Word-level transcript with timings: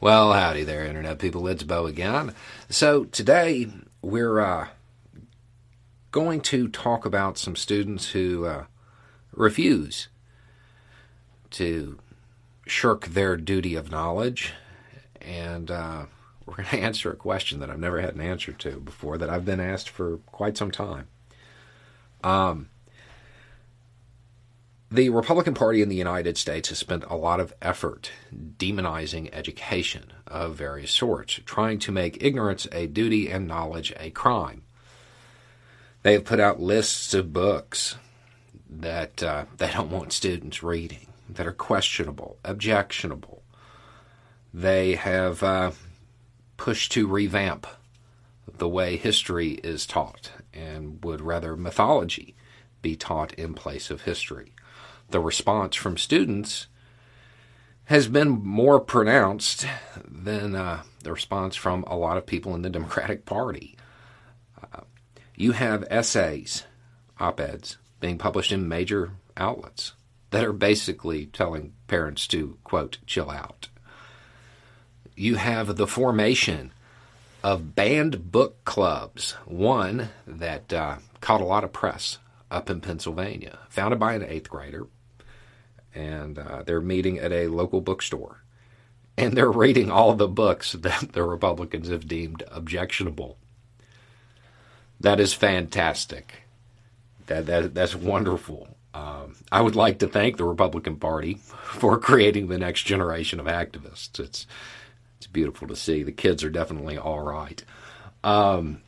Well, 0.00 0.32
howdy 0.32 0.62
there, 0.62 0.86
Internet 0.86 1.18
people. 1.18 1.48
It's 1.48 1.64
Bo 1.64 1.86
again. 1.86 2.32
So, 2.68 3.06
today 3.06 3.66
we're 4.00 4.38
uh, 4.38 4.68
going 6.12 6.40
to 6.42 6.68
talk 6.68 7.04
about 7.04 7.36
some 7.36 7.56
students 7.56 8.10
who 8.10 8.46
uh, 8.46 8.66
refuse 9.32 10.06
to 11.50 11.98
shirk 12.64 13.06
their 13.06 13.36
duty 13.36 13.74
of 13.74 13.90
knowledge. 13.90 14.52
And 15.20 15.68
uh, 15.68 16.06
we're 16.46 16.54
going 16.54 16.68
to 16.70 16.78
answer 16.78 17.10
a 17.10 17.16
question 17.16 17.58
that 17.58 17.68
I've 17.68 17.80
never 17.80 18.00
had 18.00 18.14
an 18.14 18.20
answer 18.20 18.52
to 18.52 18.78
before, 18.78 19.18
that 19.18 19.28
I've 19.28 19.44
been 19.44 19.58
asked 19.58 19.88
for 19.88 20.18
quite 20.26 20.56
some 20.56 20.70
time. 20.70 21.08
Um, 22.22 22.68
the 24.90 25.10
Republican 25.10 25.52
Party 25.52 25.82
in 25.82 25.90
the 25.90 25.96
United 25.96 26.38
States 26.38 26.70
has 26.70 26.78
spent 26.78 27.04
a 27.04 27.16
lot 27.16 27.40
of 27.40 27.52
effort 27.60 28.10
demonizing 28.56 29.28
education 29.34 30.12
of 30.26 30.54
various 30.54 30.90
sorts, 30.90 31.40
trying 31.44 31.78
to 31.80 31.92
make 31.92 32.22
ignorance 32.22 32.66
a 32.72 32.86
duty 32.86 33.30
and 33.30 33.46
knowledge 33.46 33.92
a 33.98 34.10
crime. 34.10 34.62
They 36.02 36.14
have 36.14 36.24
put 36.24 36.40
out 36.40 36.60
lists 36.60 37.12
of 37.12 37.34
books 37.34 37.96
that 38.70 39.22
uh, 39.22 39.44
they 39.58 39.70
don't 39.70 39.90
want 39.90 40.12
students 40.12 40.62
reading, 40.62 41.08
that 41.28 41.46
are 41.46 41.52
questionable, 41.52 42.38
objectionable. 42.42 43.42
They 44.54 44.94
have 44.94 45.42
uh, 45.42 45.72
pushed 46.56 46.92
to 46.92 47.06
revamp 47.06 47.66
the 48.56 48.68
way 48.68 48.96
history 48.96 49.52
is 49.62 49.84
taught 49.84 50.32
and 50.54 51.04
would 51.04 51.20
rather 51.20 51.56
mythology 51.56 52.34
be 52.88 52.96
taught 52.96 53.32
in 53.34 53.54
place 53.54 53.90
of 53.90 54.02
history 54.02 54.52
the 55.10 55.20
response 55.20 55.74
from 55.74 55.96
students 55.96 56.66
has 57.84 58.08
been 58.08 58.28
more 58.28 58.78
pronounced 58.80 59.66
than 60.06 60.54
uh, 60.54 60.82
the 61.02 61.12
response 61.12 61.56
from 61.56 61.82
a 61.84 61.96
lot 61.96 62.18
of 62.18 62.26
people 62.26 62.54
in 62.54 62.62
the 62.62 62.70
Democratic 62.78 63.24
Party. 63.24 63.76
Uh, 64.62 64.80
you 65.34 65.52
have 65.52 65.84
essays, 65.90 66.64
op 67.18 67.40
eds, 67.40 67.78
being 68.00 68.18
published 68.18 68.52
in 68.52 68.68
major 68.68 69.12
outlets 69.36 69.94
that 70.30 70.44
are 70.44 70.52
basically 70.52 71.26
telling 71.26 71.72
parents 71.86 72.26
to, 72.26 72.58
quote, 72.62 72.98
chill 73.06 73.30
out. 73.30 73.68
You 75.16 75.36
have 75.36 75.76
the 75.76 75.86
formation 75.86 76.72
of 77.42 77.74
banned 77.74 78.30
book 78.30 78.62
clubs, 78.64 79.32
one 79.46 80.10
that 80.26 80.70
uh, 80.72 80.96
caught 81.20 81.40
a 81.40 81.46
lot 81.46 81.64
of 81.64 81.72
press 81.72 82.18
up 82.50 82.70
in 82.70 82.80
Pennsylvania, 82.80 83.58
founded 83.68 83.98
by 83.98 84.14
an 84.14 84.24
eighth 84.24 84.48
grader, 84.48 84.86
and 85.94 86.38
uh, 86.38 86.62
they're 86.64 86.80
meeting 86.80 87.18
at 87.18 87.32
a 87.32 87.48
local 87.48 87.80
bookstore. 87.80 88.42
And 89.16 89.36
they're 89.36 89.50
reading 89.50 89.90
all 89.90 90.14
the 90.14 90.28
books 90.28 90.72
that 90.72 91.12
the 91.12 91.24
Republicans 91.24 91.88
have 91.88 92.06
deemed 92.06 92.44
objectionable. 92.48 93.36
That 95.00 95.20
is 95.20 95.32
fantastic. 95.34 96.42
That, 97.26 97.46
that 97.46 97.74
that's 97.74 97.94
wonderful. 97.94 98.68
Um, 98.94 99.36
I 99.52 99.60
would 99.60 99.76
like 99.76 99.98
to 99.98 100.08
thank 100.08 100.36
the 100.36 100.44
Republican 100.44 100.96
Party 100.96 101.34
for 101.34 101.98
creating 101.98 102.48
the 102.48 102.58
next 102.58 102.82
generation 102.82 103.38
of 103.38 103.46
activists. 103.46 104.18
It's 104.18 104.46
it's 105.18 105.26
beautiful 105.26 105.68
to 105.68 105.76
see. 105.76 106.02
The 106.02 106.12
kids 106.12 106.42
are 106.44 106.50
definitely 106.50 106.96
all 106.96 107.20
right. 107.20 107.62
Um, 108.24 108.82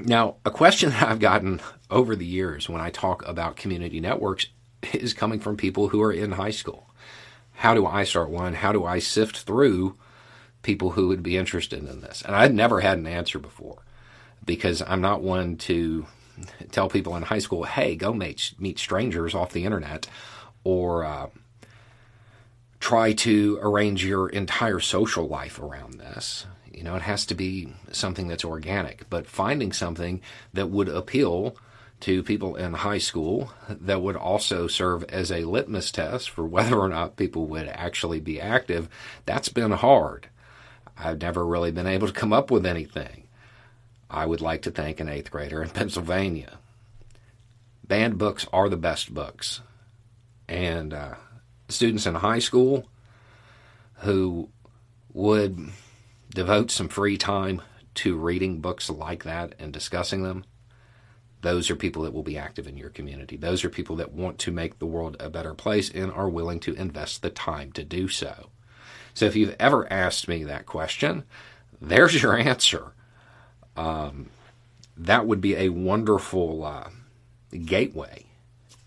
now, 0.00 0.36
a 0.44 0.50
question 0.50 0.90
that 0.90 1.08
I've 1.08 1.20
gotten 1.20 1.60
over 1.90 2.16
the 2.16 2.26
years 2.26 2.68
when 2.68 2.80
I 2.80 2.90
talk 2.90 3.26
about 3.26 3.56
community 3.56 4.00
networks 4.00 4.46
is 4.92 5.14
coming 5.14 5.40
from 5.40 5.56
people 5.56 5.88
who 5.88 6.02
are 6.02 6.12
in 6.12 6.32
high 6.32 6.50
school. 6.50 6.90
How 7.54 7.74
do 7.74 7.86
I 7.86 8.04
start 8.04 8.30
one? 8.30 8.54
How 8.54 8.72
do 8.72 8.84
I 8.84 8.98
sift 8.98 9.38
through 9.38 9.96
people 10.62 10.90
who 10.90 11.08
would 11.08 11.22
be 11.22 11.36
interested 11.36 11.84
in 11.88 12.00
this? 12.00 12.22
And 12.22 12.34
I'd 12.34 12.54
never 12.54 12.80
had 12.80 12.98
an 12.98 13.06
answer 13.06 13.38
before 13.38 13.82
because 14.44 14.82
I'm 14.82 15.00
not 15.00 15.22
one 15.22 15.56
to 15.56 16.06
tell 16.72 16.88
people 16.88 17.16
in 17.16 17.22
high 17.22 17.38
school, 17.38 17.62
hey, 17.64 17.94
go 17.94 18.12
meet, 18.12 18.54
meet 18.58 18.78
strangers 18.78 19.34
off 19.34 19.52
the 19.52 19.64
internet 19.64 20.08
or 20.64 21.04
uh, 21.04 21.28
try 22.80 23.12
to 23.12 23.58
arrange 23.62 24.04
your 24.04 24.28
entire 24.28 24.80
social 24.80 25.28
life 25.28 25.60
around 25.60 25.94
this. 25.94 26.46
You 26.74 26.82
know, 26.82 26.96
it 26.96 27.02
has 27.02 27.24
to 27.26 27.34
be 27.34 27.72
something 27.92 28.26
that's 28.26 28.44
organic, 28.44 29.08
but 29.08 29.28
finding 29.28 29.72
something 29.72 30.20
that 30.52 30.70
would 30.70 30.88
appeal 30.88 31.56
to 32.00 32.22
people 32.22 32.56
in 32.56 32.74
high 32.74 32.98
school 32.98 33.52
that 33.68 34.02
would 34.02 34.16
also 34.16 34.66
serve 34.66 35.04
as 35.04 35.30
a 35.30 35.44
litmus 35.44 35.90
test 35.90 36.28
for 36.28 36.44
whether 36.44 36.76
or 36.76 36.88
not 36.88 37.16
people 37.16 37.46
would 37.46 37.68
actually 37.68 38.20
be 38.20 38.40
active, 38.40 38.88
that's 39.24 39.48
been 39.48 39.70
hard. 39.70 40.28
I've 40.98 41.20
never 41.20 41.46
really 41.46 41.70
been 41.70 41.86
able 41.86 42.08
to 42.08 42.12
come 42.12 42.32
up 42.32 42.50
with 42.50 42.66
anything. 42.66 43.28
I 44.10 44.26
would 44.26 44.40
like 44.40 44.62
to 44.62 44.70
thank 44.70 45.00
an 45.00 45.08
eighth 45.08 45.30
grader 45.30 45.62
in 45.62 45.70
Pennsylvania. 45.70 46.58
Banned 47.86 48.18
books 48.18 48.46
are 48.52 48.68
the 48.68 48.76
best 48.76 49.14
books. 49.14 49.60
And 50.48 50.92
uh, 50.92 51.14
students 51.68 52.06
in 52.06 52.16
high 52.16 52.38
school 52.38 52.86
who 53.98 54.48
would 55.12 55.70
devote 56.34 56.70
some 56.70 56.88
free 56.88 57.16
time 57.16 57.62
to 57.94 58.16
reading 58.16 58.60
books 58.60 58.90
like 58.90 59.24
that 59.24 59.54
and 59.58 59.72
discussing 59.72 60.22
them, 60.22 60.44
those 61.40 61.70
are 61.70 61.76
people 61.76 62.02
that 62.02 62.12
will 62.12 62.22
be 62.22 62.36
active 62.36 62.66
in 62.66 62.76
your 62.76 62.90
community. 62.90 63.36
Those 63.36 63.64
are 63.64 63.70
people 63.70 63.96
that 63.96 64.12
want 64.12 64.38
to 64.40 64.50
make 64.50 64.78
the 64.78 64.86
world 64.86 65.16
a 65.20 65.30
better 65.30 65.54
place 65.54 65.90
and 65.90 66.10
are 66.10 66.28
willing 66.28 66.58
to 66.60 66.74
invest 66.74 67.22
the 67.22 67.30
time 67.30 67.70
to 67.72 67.84
do 67.84 68.08
so. 68.08 68.50
So 69.14 69.26
if 69.26 69.36
you've 69.36 69.56
ever 69.60 69.90
asked 69.92 70.26
me 70.26 70.42
that 70.44 70.66
question, 70.66 71.24
there's 71.80 72.20
your 72.20 72.36
answer. 72.36 72.92
Um, 73.76 74.30
that 74.96 75.26
would 75.26 75.40
be 75.40 75.54
a 75.56 75.68
wonderful 75.68 76.64
uh, 76.64 76.88
gateway 77.64 78.24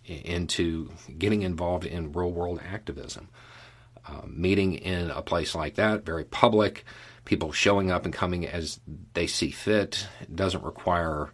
into 0.05 0.89
getting 1.17 1.43
involved 1.43 1.85
in 1.85 2.11
real 2.11 2.31
world 2.31 2.59
activism. 2.67 3.29
Uh, 4.07 4.21
meeting 4.25 4.75
in 4.75 5.11
a 5.11 5.21
place 5.21 5.53
like 5.53 5.75
that, 5.75 6.05
very 6.05 6.23
public, 6.23 6.85
people 7.27 7.51
showing 7.51 7.91
up 7.91 8.05
and 8.05 8.13
coming 8.13 8.47
as 8.47 8.79
they 9.13 9.27
see 9.27 9.51
fit. 9.51 10.07
It 10.21 10.33
doesn't 10.33 10.63
require 10.63 11.33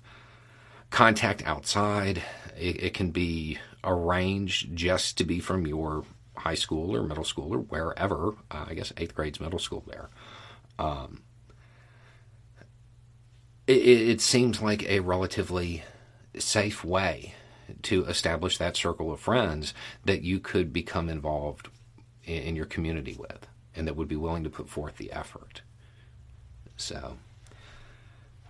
contact 0.90 1.44
outside. 1.46 2.24
It, 2.58 2.84
it, 2.84 2.94
can 2.96 3.12
be 3.12 3.60
arranged 3.84 4.76
just 4.76 5.20
to 5.20 5.24
be 5.24 5.40
from 5.40 5.68
your 5.68 6.04
high 6.36 6.56
school 6.56 6.96
or 6.96 7.04
middle 7.04 7.24
school 7.24 7.54
or 7.54 7.60
wherever. 7.60 8.30
Uh, 8.50 8.66
I 8.68 8.74
guess 8.74 8.92
eighth 8.98 9.14
grade's 9.14 9.40
middle 9.40 9.60
school 9.60 9.84
there. 9.86 10.10
Um, 10.80 11.22
it, 13.68 13.74
it 13.86 14.22
seems 14.22 14.64
like 14.64 14.90
a 14.90 15.02
relatively 15.02 15.84
safe 16.40 16.84
way 16.84 17.36
to 17.84 18.04
establish 18.06 18.58
that 18.58 18.76
circle 18.76 19.12
of 19.12 19.20
friends 19.20 19.76
that 20.06 20.24
you 20.24 20.40
could 20.40 20.74
become 20.74 21.08
involved 21.08 21.70
in, 22.24 22.42
in 22.42 22.56
your 22.56 22.66
community 22.66 23.16
with 23.18 23.48
and 23.76 23.88
that 23.88 23.96
would 23.96 24.08
be 24.08 24.16
willing 24.16 24.44
to 24.44 24.50
put 24.50 24.70
forth 24.70 24.98
the 24.98 25.12
effort. 25.12 25.62
So, 26.78 27.18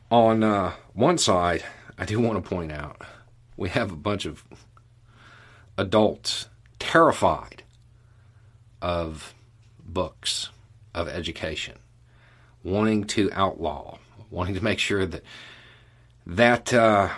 on 0.09 0.43
uh, 0.43 0.73
one 0.93 1.17
side, 1.17 1.63
I 1.97 2.05
do 2.05 2.19
want 2.19 2.43
to 2.43 2.49
point 2.49 2.71
out 2.71 3.01
we 3.57 3.69
have 3.69 3.91
a 3.91 3.95
bunch 3.95 4.25
of 4.25 4.43
adults 5.77 6.47
terrified 6.79 7.63
of 8.81 9.33
books, 9.85 10.49
of 10.93 11.07
education, 11.07 11.77
wanting 12.63 13.05
to 13.05 13.31
outlaw, 13.33 13.97
wanting 14.29 14.55
to 14.55 14.63
make 14.63 14.79
sure 14.79 15.05
that 15.05 15.23
that 16.25 16.73
uh, 16.73 17.09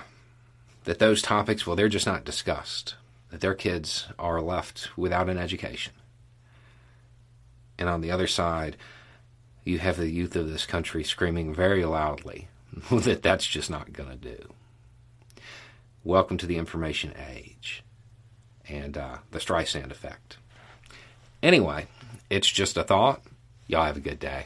that 0.86 1.00
those 1.00 1.22
topics, 1.22 1.66
well, 1.66 1.76
they're 1.76 1.90
just 1.90 2.06
not 2.06 2.26
discussed. 2.26 2.96
That 3.30 3.42
their 3.42 3.56
kids 3.56 4.08
are 4.18 4.42
left 4.42 4.90
without 4.98 5.30
an 5.30 5.38
education. 5.38 5.94
And 7.78 7.90
on 7.90 8.02
the 8.02 8.12
other 8.12 8.28
side, 8.28 8.78
you 9.66 9.80
have 9.80 9.98
the 9.98 10.10
youth 10.10 10.36
of 10.36 10.50
this 10.50 10.66
country 10.66 11.04
screaming 11.04 11.54
very 11.54 11.84
loudly 11.84 12.48
that 12.92 13.24
that's 13.24 13.48
just 13.48 13.70
not 13.70 13.92
going 13.92 14.10
to 14.10 14.16
do. 14.16 14.54
Welcome 16.04 16.38
to 16.38 16.46
the 16.46 16.58
information 16.58 17.14
age 17.36 17.84
and 18.70 18.96
uh, 18.96 19.18
the 19.32 19.40
Streisand 19.40 19.90
effect. 19.90 20.38
Anyway, 21.42 21.88
it's 22.30 22.50
just 22.50 22.78
a 22.78 22.84
thought. 22.84 23.24
Y'all 23.68 23.86
have 23.86 23.98
a 23.98 24.02
good 24.02 24.20
day. 24.20 24.46